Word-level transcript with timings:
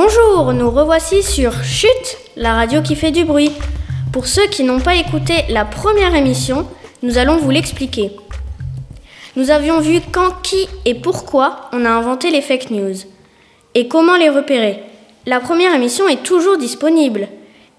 Bonjour, 0.00 0.52
nous 0.52 0.70
revoici 0.70 1.24
sur 1.24 1.64
Chute, 1.64 2.18
la 2.36 2.54
radio 2.54 2.82
qui 2.82 2.94
fait 2.94 3.10
du 3.10 3.24
bruit. 3.24 3.50
Pour 4.12 4.28
ceux 4.28 4.46
qui 4.46 4.62
n'ont 4.62 4.78
pas 4.78 4.94
écouté 4.94 5.42
la 5.48 5.64
première 5.64 6.14
émission, 6.14 6.68
nous 7.02 7.18
allons 7.18 7.36
vous 7.38 7.50
l'expliquer. 7.50 8.12
Nous 9.34 9.50
avions 9.50 9.80
vu 9.80 9.98
quand, 10.12 10.40
qui 10.40 10.68
et 10.84 10.94
pourquoi 10.94 11.62
on 11.72 11.84
a 11.84 11.90
inventé 11.90 12.30
les 12.30 12.42
fake 12.42 12.70
news 12.70 12.94
et 13.74 13.88
comment 13.88 14.14
les 14.14 14.28
repérer. 14.28 14.84
La 15.26 15.40
première 15.40 15.74
émission 15.74 16.06
est 16.06 16.22
toujours 16.22 16.58
disponible. 16.58 17.26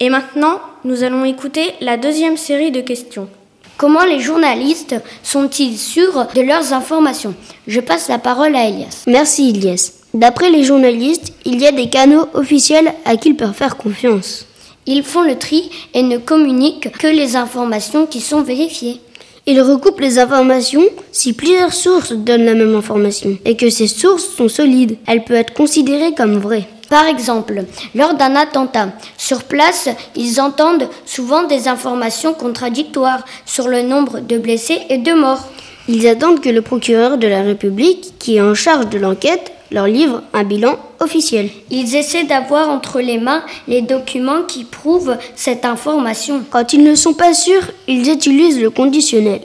Et 0.02 0.10
maintenant, 0.10 0.60
nous 0.84 1.04
allons 1.04 1.24
écouter 1.24 1.72
la 1.80 1.96
deuxième 1.96 2.36
série 2.36 2.72
de 2.72 2.82
questions. 2.82 3.30
Comment 3.78 4.04
les 4.04 4.20
journalistes 4.20 4.96
sont-ils 5.24 5.78
sûrs 5.78 6.28
de 6.36 6.42
leurs 6.42 6.74
informations? 6.74 7.34
Je 7.66 7.80
passe 7.80 8.10
la 8.10 8.20
parole 8.20 8.58
à 8.58 8.68
Elias. 8.68 9.06
Merci 9.08 9.52
Elias. 9.52 9.99
D'après 10.14 10.50
les 10.50 10.64
journalistes, 10.64 11.34
il 11.46 11.62
y 11.62 11.68
a 11.68 11.72
des 11.72 11.90
canaux 11.90 12.26
officiels 12.34 12.94
à 13.06 13.16
qui 13.16 13.30
ils 13.30 13.36
peuvent 13.36 13.54
faire 13.54 13.78
confiance. 13.78 14.46
Ils 14.88 15.04
font 15.04 15.22
le 15.22 15.38
tri 15.38 15.70
et 15.94 16.02
ne 16.02 16.18
communiquent 16.18 16.92
que 16.98 17.08
les 17.08 17.36
informations 17.36 18.08
qui 18.08 18.20
sont 18.20 18.42
vérifiées. 18.42 19.02
Ils 19.46 19.62
recoupent 19.62 20.00
les 20.00 20.18
informations 20.18 20.84
si 21.12 21.34
plusieurs 21.34 21.74
sources 21.74 22.14
donnent 22.14 22.46
la 22.46 22.56
même 22.56 22.76
information 22.76 23.38
et 23.46 23.56
que 23.56 23.70
ces 23.70 23.88
sources 23.88 24.26
sont 24.36 24.50
solides. 24.50 24.98
Elle 25.06 25.24
peut 25.24 25.36
être 25.36 25.54
considérée 25.54 26.14
comme 26.16 26.40
vraie. 26.40 26.68
Par 26.90 27.06
exemple, 27.06 27.66
lors 27.94 28.16
d'un 28.16 28.36
attentat, 28.36 28.90
sur 29.16 29.44
place, 29.44 29.90
ils 30.16 30.42
entendent 30.42 30.90
souvent 31.06 31.44
des 31.44 31.68
informations 31.68 32.34
contradictoires 32.34 33.24
sur 33.46 33.68
le 33.68 33.84
nombre 33.84 34.22
de 34.22 34.40
blessés 34.40 34.80
et 34.90 34.98
de 34.98 35.14
morts. 35.14 35.48
Ils 35.88 36.08
attendent 36.08 36.42
que 36.42 36.50
le 36.50 36.64
procureur 36.64 37.20
de 37.20 37.28
la 37.28 37.44
République, 37.44 38.14
qui 38.18 38.38
est 38.38 38.42
en 38.42 38.56
charge 38.56 38.90
de 38.90 38.98
l'enquête, 38.98 39.52
leur 39.72 39.88
livre 39.88 40.24
un 40.34 40.44
bilan 40.44 40.78
officiel. 41.00 41.50
Ils 41.70 41.96
essaient 41.96 42.24
d'avoir 42.24 42.70
entre 42.70 43.00
les 43.02 43.18
mains 43.18 43.44
les 43.68 43.82
documents 43.82 44.44
qui 44.44 44.64
prouvent 44.64 45.18
cette 45.36 45.66
information. 45.66 46.44
Quand 46.50 46.74
ils 46.74 46.84
ne 46.84 46.96
sont 46.96 47.14
pas 47.14 47.34
sûrs, 47.34 47.70
ils 47.88 48.10
utilisent 48.10 48.60
le 48.60 48.70
conditionnel. 48.70 49.42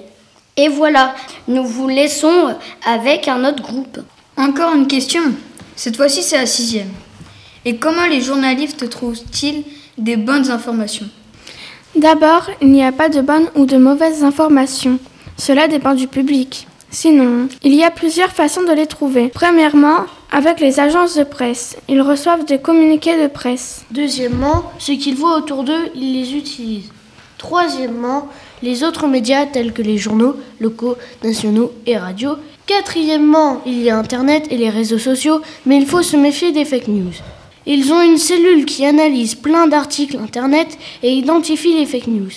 Et 0.57 0.69
voilà, 0.69 1.15
nous 1.49 1.65
vous 1.65 1.89
laissons 1.89 2.55
avec 2.87 3.29
un 3.29 3.45
autre 3.45 3.63
groupe. 3.63 3.99
Encore 4.37 4.75
une 4.75 4.87
question. 4.87 5.23
Cette 5.77 5.97
fois-ci, 5.97 6.23
c'est 6.23 6.37
la 6.37 6.47
sixième. 6.47 6.91
Et 7.65 7.77
comment 7.77 8.07
les 8.07 8.21
journalistes 8.21 8.89
trouvent-ils 8.89 9.65
des 9.99 10.17
bonnes 10.17 10.51
informations? 10.51 11.09
D'abord, 11.97 12.49
il 12.61 12.73
n'y 12.73 12.85
a 12.85 12.93
pas 12.93 13.09
de 13.09 13.21
bonnes 13.21 13.49
ou 13.55 13.67
de 13.67 13.77
mauvaises 13.77 14.23
informations. 14.23 14.99
Cela 15.37 15.69
dépend 15.69 15.95
du 15.95 16.07
public. 16.07 16.67
Sinon, 16.95 17.49
il 17.65 17.75
y 17.75 17.83
a 17.83 17.91
plusieurs 17.91 18.31
façons 18.31 18.63
de 18.63 18.73
les 18.73 18.87
trouver. 18.87 19.29
Premièrement, 19.29 20.07
avec 20.31 20.61
les 20.61 20.79
agences 20.79 21.17
de 21.17 21.25
presse. 21.25 21.77
Ils 21.89 22.01
reçoivent 22.01 22.45
des 22.45 22.59
communiqués 22.59 23.21
de 23.21 23.27
presse. 23.27 23.85
Deuxièmement, 23.91 24.71
ce 24.79 24.93
qu'ils 24.93 25.17
voient 25.17 25.37
autour 25.37 25.65
d'eux, 25.65 25.91
ils 25.97 26.13
les 26.13 26.37
utilisent. 26.37 26.93
Troisièmement, 27.37 28.29
les 28.63 28.85
autres 28.85 29.09
médias 29.09 29.45
tels 29.47 29.73
que 29.73 29.83
les 29.83 29.99
journaux 29.99 30.37
locaux, 30.61 30.97
nationaux 31.25 31.73
et 31.85 31.99
radios. 31.99 32.37
Quatrièmement, 32.69 33.61
il 33.67 33.83
y 33.83 33.91
a 33.91 33.99
Internet 33.99 34.47
et 34.51 34.57
les 34.57 34.71
réseaux 34.71 35.01
sociaux, 35.01 35.41
mais 35.67 35.77
il 35.77 35.87
faut 35.87 36.03
se 36.03 36.17
méfier 36.17 36.53
des 36.53 36.65
fake 36.65 36.87
news. 36.87 37.13
Ils 37.67 37.93
ont 37.93 38.03
une 38.03 38.19
cellule 38.19 38.67
qui 38.67 38.87
analyse 38.87 39.35
plein 39.35 39.67
d'articles 39.67 40.19
Internet 40.19 40.79
et 41.03 41.11
identifie 41.11 41.77
les 41.77 41.87
fake 41.87 42.07
news. 42.07 42.31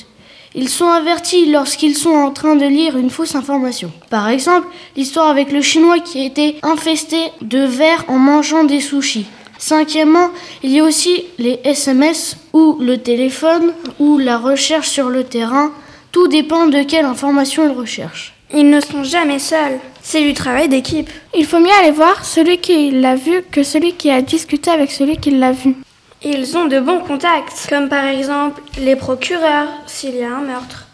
Ils 0.60 0.70
sont 0.70 0.90
avertis 0.90 1.46
lorsqu'ils 1.46 1.96
sont 1.96 2.16
en 2.16 2.32
train 2.32 2.56
de 2.56 2.66
lire 2.66 2.98
une 2.98 3.12
fausse 3.12 3.36
information. 3.36 3.92
Par 4.10 4.28
exemple, 4.28 4.66
l'histoire 4.96 5.30
avec 5.30 5.52
le 5.52 5.62
chinois 5.62 6.00
qui 6.00 6.20
a 6.20 6.26
été 6.26 6.56
infesté 6.64 7.18
de 7.42 7.60
vers 7.60 8.04
en 8.08 8.18
mangeant 8.18 8.64
des 8.64 8.80
sushis. 8.80 9.28
Cinquièmement, 9.60 10.32
il 10.64 10.72
y 10.72 10.80
a 10.80 10.84
aussi 10.84 11.26
les 11.38 11.60
SMS 11.64 12.38
ou 12.54 12.76
le 12.82 12.98
téléphone 12.98 13.72
ou 14.00 14.18
la 14.18 14.40
recherche 14.40 14.90
sur 14.90 15.10
le 15.10 15.24
terrain. 15.24 15.72
Tout 16.12 16.28
dépend 16.28 16.66
de 16.66 16.82
quelle 16.82 17.06
information 17.06 17.70
ils 17.70 17.78
recherchent. 17.78 18.34
Ils 18.52 18.68
ne 18.68 18.82
sont 18.82 19.04
jamais 19.04 19.40
seuls. 19.40 19.80
C'est 20.02 20.24
du 20.24 20.34
travail 20.34 20.70
d'équipe. 20.70 21.10
Il 21.36 21.46
faut 21.46 21.60
mieux 21.60 21.78
aller 21.80 21.92
voir 21.92 22.26
celui 22.26 22.58
qui 22.58 22.90
l'a 22.90 23.16
vu 23.16 23.44
que 23.52 23.62
celui 23.62 23.94
qui 23.94 24.10
a 24.10 24.24
discuté 24.24 24.72
avec 24.72 24.92
celui 24.92 25.18
qui 25.18 25.30
l'a 25.30 25.52
vu. 25.52 25.76
Ils 26.24 26.58
ont 26.58 26.66
de 26.66 26.80
bons 26.80 27.02
contacts, 27.02 27.68
comme 27.70 27.90
par 27.90 28.06
exemple 28.06 28.60
les 28.80 28.96
procureurs 28.96 29.68
s'il 29.86 30.16
y 30.16 30.24
a 30.24 30.36
un 30.36 30.42
meurtre, 30.42 30.88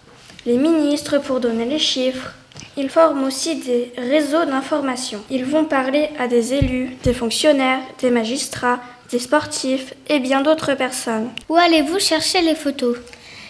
les 0.46 0.58
ministres 0.58 1.18
pour 1.18 1.40
donner 1.40 1.64
les 1.64 1.80
chiffres. 1.80 2.34
Ils 2.76 2.90
forment 2.90 3.24
aussi 3.24 3.56
des 3.56 3.94
réseaux 3.98 4.44
d'information. 4.44 5.22
Ils 5.30 5.46
vont 5.46 5.64
parler 5.64 6.10
à 6.20 6.28
des 6.28 6.54
élus, 6.54 6.98
des 7.04 7.14
fonctionnaires, 7.14 7.80
des 8.00 8.10
magistrats, 8.10 8.82
des 9.12 9.20
sportifs 9.20 9.94
et 10.10 10.20
bien 10.20 10.42
d'autres 10.42 10.74
personnes. 10.74 11.30
Où 11.48 11.56
allez-vous 11.56 12.00
chercher 12.00 12.42
les 12.42 12.56
photos? 12.56 12.98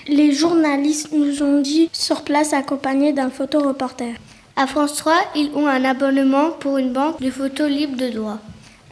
Les 0.07 0.31
journalistes 0.31 1.11
nous 1.11 1.41
ont 1.41 1.59
dit 1.59 1.89
sur 1.91 2.21
place 2.21 2.53
accompagnés 2.53 3.13
d'un 3.13 3.31
photoreporter. 3.31 4.13
À 4.55 4.67
France 4.67 4.97
3, 4.97 5.15
ils 5.35 5.49
ont 5.55 5.65
un 5.65 5.83
abonnement 5.85 6.51
pour 6.51 6.77
une 6.77 6.93
banque 6.93 7.19
de 7.19 7.31
photos 7.31 7.67
libres 7.67 7.97
de 7.97 8.09
droit. 8.09 8.37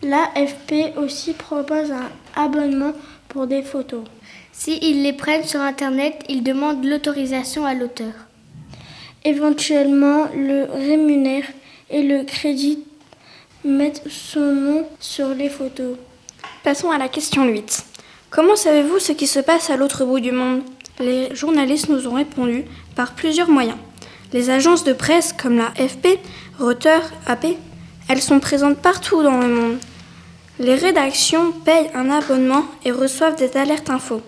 L'AFP 0.01 0.97
aussi 0.97 1.33
propose 1.33 1.91
un 1.91 2.09
abonnement 2.35 2.93
pour 3.27 3.47
des 3.47 3.61
photos. 3.61 4.03
S'ils 4.51 5.03
les 5.03 5.13
prennent 5.13 5.43
sur 5.43 5.61
Internet, 5.61 6.23
ils 6.29 6.43
demandent 6.43 6.85
l'autorisation 6.85 7.65
à 7.65 7.73
l'auteur. 7.73 8.13
Éventuellement, 9.23 10.27
le 10.35 10.65
rémunère 10.71 11.45
et 11.89 12.03
le 12.03 12.23
crédit 12.23 12.79
mettent 13.63 14.03
son 14.09 14.53
nom 14.53 14.87
sur 14.99 15.29
les 15.29 15.49
photos. 15.49 15.97
Passons 16.63 16.91
à 16.91 16.97
la 16.97 17.07
question 17.07 17.45
8. 17.45 17.85
Comment 18.29 18.55
savez-vous 18.55 18.99
ce 18.99 19.11
qui 19.11 19.27
se 19.27 19.39
passe 19.39 19.69
à 19.69 19.77
l'autre 19.77 20.05
bout 20.05 20.19
du 20.19 20.31
monde? 20.31 20.61
Les 20.99 21.33
journalistes 21.35 21.89
nous 21.89 22.07
ont 22.07 22.13
répondu 22.13 22.65
par 22.95 23.13
plusieurs 23.13 23.49
moyens. 23.49 23.77
Les 24.33 24.49
agences 24.49 24.83
de 24.83 24.93
presse 24.93 25.33
comme 25.33 25.57
la 25.57 25.71
FP, 25.71 26.19
Reuters, 26.59 27.11
AP, 27.25 27.47
elles 28.07 28.21
sont 28.21 28.39
présentes 28.39 28.77
partout 28.77 29.23
dans 29.23 29.39
le 29.39 29.47
monde. 29.47 29.77
Les 30.61 30.75
rédactions 30.75 31.53
payent 31.65 31.89
un 31.95 32.11
abonnement 32.11 32.65
et 32.85 32.91
reçoivent 32.91 33.35
des 33.35 33.57
alertes 33.57 33.89
infos. 33.89 34.21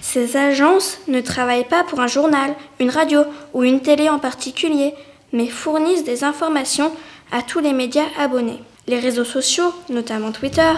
Ces 0.00 0.36
agences 0.36 0.98
ne 1.06 1.20
travaillent 1.20 1.68
pas 1.68 1.84
pour 1.84 2.00
un 2.00 2.08
journal, 2.08 2.56
une 2.80 2.90
radio 2.90 3.20
ou 3.54 3.62
une 3.62 3.78
télé 3.78 4.08
en 4.08 4.18
particulier, 4.18 4.94
mais 5.32 5.46
fournissent 5.46 6.02
des 6.02 6.24
informations 6.24 6.90
à 7.30 7.42
tous 7.42 7.60
les 7.60 7.72
médias 7.72 8.08
abonnés. 8.18 8.58
Les 8.88 8.98
réseaux 8.98 9.24
sociaux, 9.24 9.72
notamment 9.90 10.32
Twitter, 10.32 10.72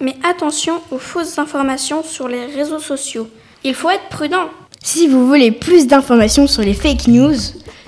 mais 0.00 0.16
attention 0.24 0.80
aux 0.90 0.98
fausses 0.98 1.38
informations 1.38 2.02
sur 2.02 2.26
les 2.26 2.46
réseaux 2.46 2.78
sociaux. 2.78 3.28
Il 3.62 3.74
faut 3.74 3.90
être 3.90 4.08
prudent. 4.08 4.48
Si 4.82 5.06
vous 5.06 5.26
voulez 5.26 5.52
plus 5.52 5.86
d'informations 5.86 6.46
sur 6.46 6.62
les 6.62 6.72
fake 6.72 7.08
news, 7.08 7.36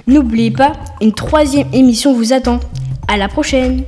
n'oubliez 0.07 0.51
pas, 0.51 0.75
une 1.01 1.15
troisième 1.15 1.73
émission 1.73 2.13
vous 2.13 2.35
attend. 2.35 2.61
À 3.09 3.17
la 3.17 3.29
prochaine 3.29 3.87